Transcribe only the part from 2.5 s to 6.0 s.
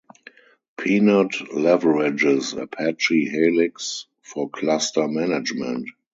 Apache Helix for cluster management.